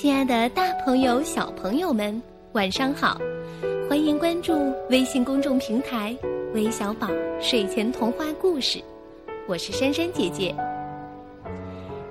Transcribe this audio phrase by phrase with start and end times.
[0.00, 2.22] 亲爱的，大朋友、小朋友们，
[2.54, 3.20] 晚上好！
[3.86, 6.16] 欢迎关注微信公众平台
[6.56, 7.06] “微小宝
[7.38, 8.80] 睡前童话故事”，
[9.46, 10.56] 我是珊珊姐姐。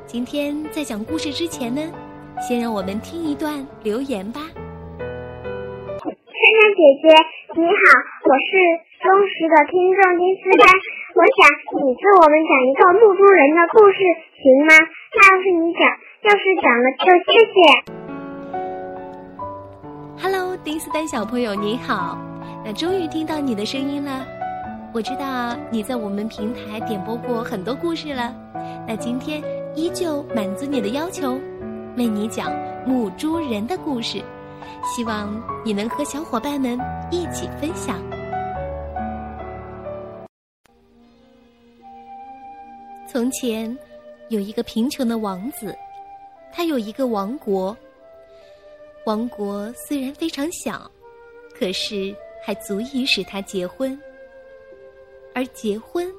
[0.06, 1.82] 今天在讲故事之前呢，
[2.38, 4.40] 先让我们听一段留言吧。
[4.54, 4.62] 珊
[6.06, 7.10] 珊姐姐
[7.58, 7.82] 你好，
[8.30, 8.50] 我是
[9.02, 10.70] 忠实的听众金思丹，
[11.18, 11.42] 我想
[11.82, 13.98] 你给我们讲一个木猪人的故事，
[14.38, 14.78] 行吗？
[14.78, 15.82] 那要是你讲。
[16.22, 17.56] 要是讲了就谢谢。
[20.22, 22.18] Hello，丁斯丹小朋友你好，
[22.66, 24.28] 那终于听到你的声音了。
[24.94, 28.36] 我知道你在我们平台点播过很多故事了，
[28.86, 29.42] 那今天
[29.76, 31.40] 依旧满足你的要求，
[31.96, 32.52] 为你讲
[32.86, 34.22] 母猪人的故事，
[34.84, 36.78] 希望你能和小伙伴们
[37.12, 37.98] 一起分享。
[43.08, 43.78] 从前
[44.28, 45.74] 有一个贫穷的王子。
[46.52, 47.76] 他有一个王国，
[49.06, 50.90] 王国虽然非常小，
[51.58, 53.98] 可是还足以使他结婚。
[55.34, 56.12] 而结婚，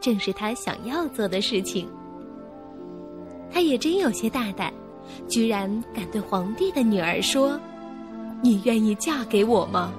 [0.00, 1.88] 正是他想要做的事情。
[3.50, 4.72] 他也真有些大胆，
[5.28, 7.60] 居然敢对皇帝的女儿说
[8.42, 9.92] ：“你愿意嫁给我吗？”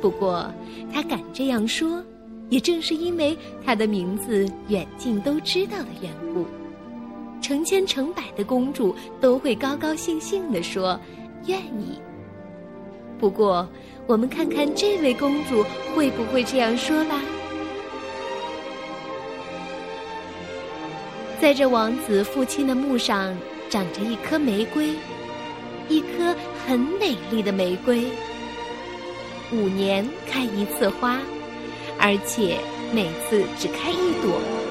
[0.00, 0.52] 不过，
[0.92, 2.02] 他敢这样说，
[2.48, 6.44] 也正是因为他的名字远近都知道的缘故。
[7.42, 10.98] 成千成百的公主都会高高兴兴地说
[11.46, 12.00] ：“愿意。”
[13.18, 13.68] 不过，
[14.06, 17.20] 我们看看这位公主会不会这样说吧。
[21.40, 23.36] 在这王子父亲的墓上，
[23.68, 24.94] 长着一颗玫瑰，
[25.88, 26.34] 一颗
[26.64, 28.04] 很美丽的玫瑰。
[29.52, 31.18] 五年开一次花，
[31.98, 32.58] 而且
[32.94, 34.61] 每次只开一朵。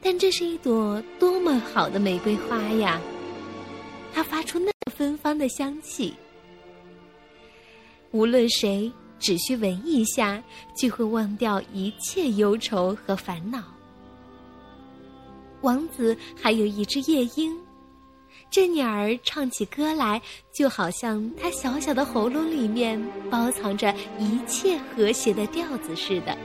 [0.00, 3.00] 但这是一朵多么好的玫瑰花呀！
[4.14, 6.14] 它发出那么芬芳的香气，
[8.10, 10.42] 无论谁只需闻一下，
[10.76, 13.62] 就会忘掉一切忧愁和烦恼。
[15.60, 17.56] 王子还有一只夜莺，
[18.50, 20.22] 这鸟儿唱起歌来，
[20.54, 26.36] 就好像它小小的喉咙里面包藏着一切和谐的调子似的。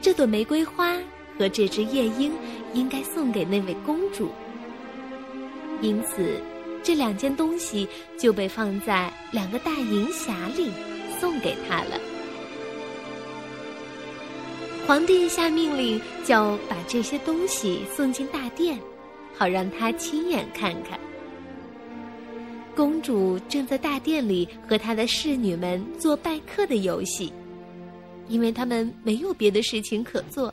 [0.00, 0.96] 这朵玫瑰花。
[1.38, 2.32] 和这只夜莺
[2.74, 4.30] 应该送给那位公主，
[5.80, 6.40] 因此
[6.82, 7.88] 这两件东西
[8.18, 10.70] 就被放在两个大银匣里
[11.18, 12.00] 送给她了。
[14.86, 18.78] 皇帝下命令，叫把这些东西送进大殿，
[19.32, 20.98] 好让他亲眼看看。
[22.74, 27.32] 公主正在大殿里和她的侍女们做拜客的游戏，
[28.28, 30.52] 因为他们没有别的事情可做。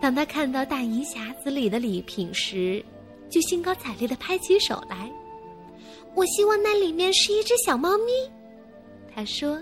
[0.00, 2.84] 当他看到大银匣子里的礼品时，
[3.28, 5.10] 就兴高采烈的拍起手来。
[6.14, 8.12] 我希望那里面是一只小猫咪，
[9.14, 9.60] 他说。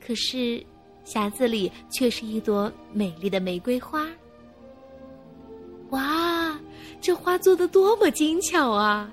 [0.00, 0.64] 可是，
[1.04, 4.06] 匣子里却是一朵美丽的玫瑰花。
[5.90, 6.58] 哇，
[7.00, 9.12] 这花做的多么精巧啊！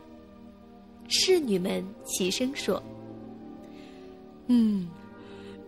[1.07, 2.81] 侍女们齐声说
[4.47, 4.89] ：“嗯，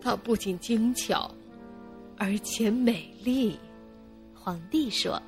[0.00, 1.30] 它不仅精巧，
[2.16, 3.58] 而且美丽。”
[4.48, 5.22] 皇帝说：“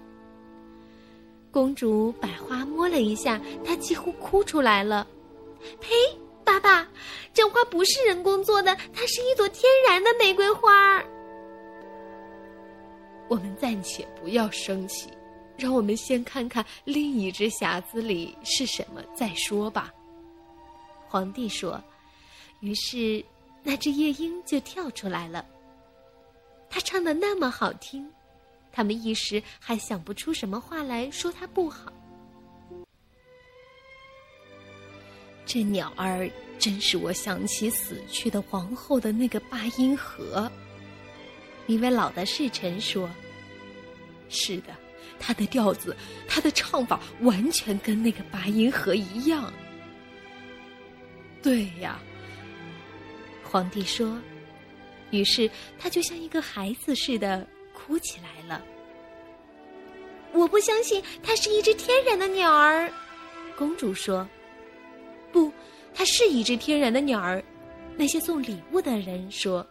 [1.53, 5.07] 公主把花摸了一下，她几乎哭出来了。
[5.79, 5.93] 呸！
[6.43, 6.89] 爸爸，
[7.35, 11.05] 这花不是人工做的，它是一朵天然的玫瑰花。”
[13.29, 15.11] 我们暂且不要生气，
[15.59, 19.93] 让我们先看看另一只匣子里是什么再说吧。”
[21.07, 21.79] 皇帝说。
[22.61, 23.23] 于是，
[23.63, 25.45] 那只夜莺就跳出来了。
[26.71, 28.11] 它唱的那么好听。
[28.73, 31.93] 他们一时还想不出什么话来说它不好。
[35.45, 40.51] 这鸟儿真使我想起死去的皇后的那个八音盒。
[41.67, 43.11] 一位老的侍臣说
[44.29, 44.75] ：“是的，
[45.19, 45.97] 它的调子，
[46.29, 49.53] 它的唱法完全跟那个八音盒一样。”
[51.43, 52.01] 对呀，
[53.43, 54.17] 皇帝说。
[55.11, 57.45] 于是他就像一个孩子似的。
[57.91, 58.65] 哭起来了！
[60.33, 62.89] 我不相信它是一只天然的鸟儿，
[63.59, 64.25] 公主说
[65.33, 65.53] ：“不，
[65.93, 67.43] 它是一只天然的鸟儿。”
[67.99, 69.67] 那些送礼物的人说：“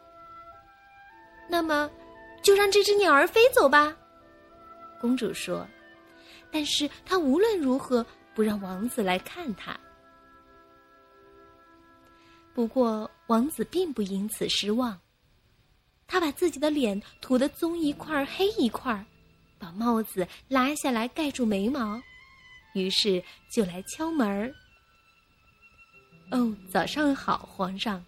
[1.50, 1.89] 那么，
[2.44, 3.95] 就让这只鸟儿飞走吧。”
[5.00, 5.66] 公主说
[6.51, 8.06] ：“但是她无论如何
[8.36, 9.80] 不让王子来看她。”
[12.54, 15.00] 不过，王子并不因此失望。
[16.10, 19.06] 他把自己的脸涂得棕一块黑一块
[19.60, 22.02] 把帽子拉下来盖住眉毛，
[22.74, 24.52] 于是就来敲门儿。
[26.32, 28.04] 哦，早上好，皇上，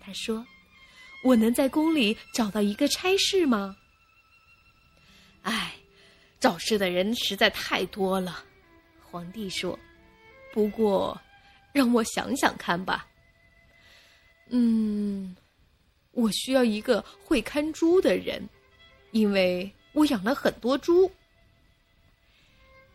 [0.00, 0.46] 他说
[1.24, 3.74] ：“我能在宫里找到一个差事吗？”
[5.42, 5.74] 哎，
[6.38, 8.44] 找事的人实在太多了，
[9.02, 9.78] 皇帝说。
[10.52, 11.20] 不过，
[11.72, 13.06] 让我想想看吧。
[14.50, 15.33] 嗯，
[16.14, 18.48] 我需要一个会看猪的人，
[19.10, 21.10] 因为我养了很多猪。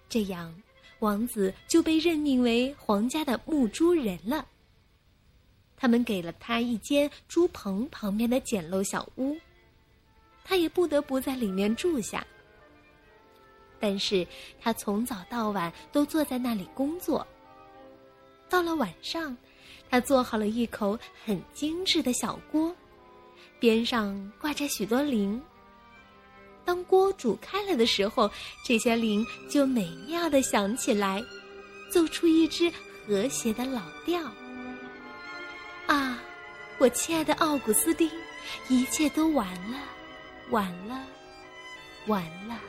[0.09, 0.53] 这样，
[0.99, 4.47] 王子就被任命为皇家的牧猪人了。
[5.77, 9.37] 他们给了他一间猪棚旁边的简陋小屋，
[10.43, 12.25] 他也不得不在里面住下。
[13.79, 14.27] 但是
[14.59, 17.25] 他从早到晚都坐在那里工作。
[18.49, 19.37] 到了晚上，
[19.89, 22.75] 他做好了一口很精致的小锅，
[23.59, 25.41] 边上挂着许多铃。
[26.65, 28.29] 当锅煮开了的时候，
[28.63, 31.23] 这些铃就美妙的响起来，
[31.91, 32.71] 奏出一支
[33.05, 34.21] 和谐的老调。
[35.87, 36.19] 啊，
[36.77, 38.09] 我亲爱的奥古斯丁，
[38.67, 39.79] 一切都完了，
[40.51, 41.03] 完了，
[42.05, 42.59] 完了。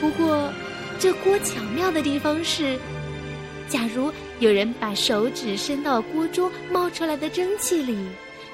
[0.00, 0.52] 不过，
[0.98, 2.78] 这锅巧妙的地方是，
[3.68, 7.96] 假如有人把手指伸到锅中冒出来的蒸汽里，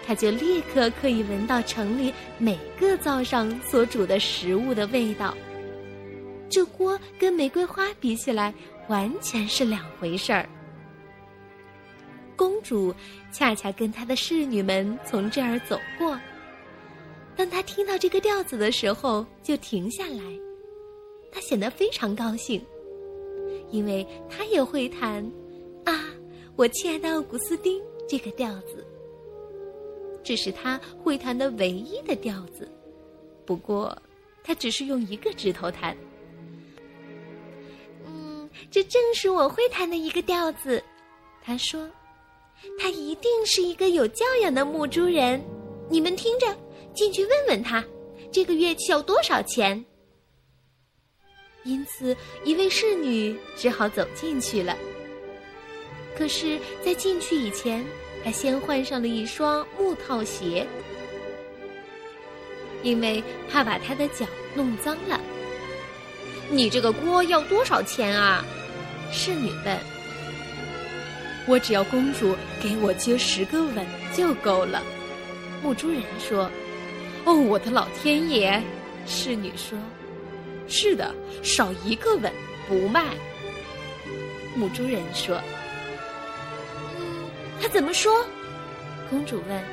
[0.06, 5.34] 他就立刻可以闻到城里每个灶上所煮的食物的味道。
[6.49, 8.55] 这锅跟玫瑰花比起来，
[8.88, 10.49] 完全是两回事儿。
[12.37, 12.94] 公主
[13.32, 16.19] 恰恰跟她的侍女们从这儿走过，
[17.37, 20.23] 当她听到这个调子的时候，就停下来。
[21.32, 22.64] 她显得非常高兴，
[23.70, 25.29] 因为她也会弹，
[25.84, 26.05] 啊，
[26.56, 28.87] 我亲爱的奥古斯丁这个调子。
[30.25, 32.70] 这是他会弹的唯一的调子，
[33.44, 33.96] 不过
[34.44, 35.96] 他只是用一个指头弹。
[38.06, 40.81] 嗯，这正是我会弹的一个调子，
[41.43, 41.90] 他说，
[42.79, 45.43] 他一定是一个有教养的牧猪人。
[45.90, 46.46] 你们听着，
[46.94, 47.84] 进去问问他，
[48.31, 49.84] 这个乐器要多少钱。
[51.64, 54.76] 因此，一位侍女只好走进去了。
[56.17, 57.85] 可是，在进去以前，
[58.25, 60.67] 他先换上了一双木套鞋，
[62.82, 65.20] 因为怕把他的脚弄脏了。
[66.50, 68.44] 你这个锅要多少钱啊？
[69.11, 69.79] 侍女问。
[71.47, 74.82] 我只要公主给我接十个吻就够了。
[75.62, 76.50] 牧猪人说。
[77.25, 78.61] 哦，我的老天爷！
[79.06, 79.79] 侍女说。
[80.69, 82.32] 是的，少一个吻
[82.69, 83.15] 不卖。
[84.56, 85.41] 母猪人说：“，
[87.62, 88.26] 他怎么说？”
[89.09, 89.64] 公主问。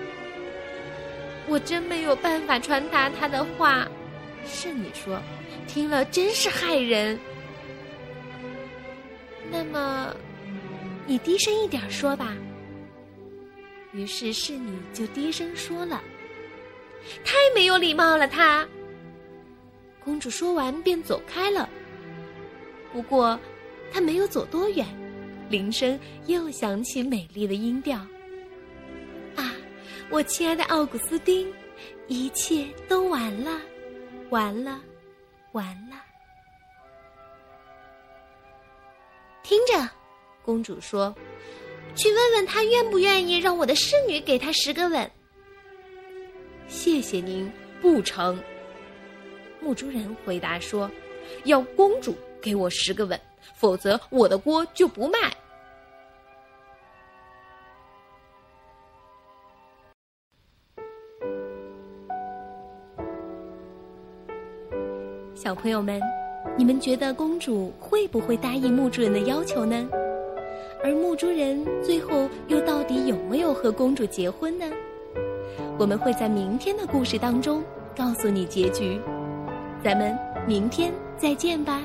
[1.49, 3.87] “我真没有办法传达他的话。”
[4.45, 5.19] 侍女说
[5.67, 7.19] ，“听了真是害人。”
[9.51, 10.15] 那么，
[11.07, 12.35] 你低声一点说吧。
[13.91, 16.01] 于是侍女就低声说了
[17.25, 18.67] ：“太没有礼貌了，他。”
[20.05, 21.67] 公主说完，便走开了。
[22.93, 23.39] 不过，
[23.91, 24.85] 她没有走多远，
[25.49, 27.97] 铃声又响起美丽的音调。
[29.35, 29.55] 啊，
[30.09, 31.51] 我亲爱的奥古斯丁，
[32.07, 33.59] 一切都完了，
[34.29, 34.79] 完了，
[35.53, 35.97] 完了。
[39.41, 39.89] 听着，
[40.43, 41.15] 公主说
[41.95, 45.09] ：“去问问他愿不愿意让我的侍女给他十个吻。”
[46.67, 48.39] 谢谢您，不成。
[49.59, 50.89] 牧猪人回答说
[51.45, 53.19] ：“要公主给我十个吻，
[53.55, 55.35] 否则我的锅就不卖。”
[65.41, 66.01] 小朋友们，
[66.57, 69.87] 你们觉得公主会不会答应牧猪人的要求呢？
[70.83, 74.65] 而牧猪人最后又到底有没有和公主结婚呢？
[75.77, 77.63] 我们会在明天的故事当中
[77.95, 78.99] 告诉你结局。
[79.81, 80.13] 咱们
[80.45, 81.81] 明天再见吧。